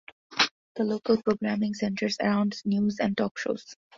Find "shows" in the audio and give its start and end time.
3.37-3.75